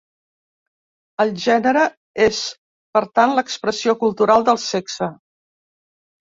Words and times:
El 1.25 1.33
gènere 1.43 1.83
és 2.27 2.39
per 2.99 3.03
tant 3.19 3.35
l'expressió 3.41 3.95
cultural 4.05 4.47
del 4.49 4.61
sexe. 4.65 5.11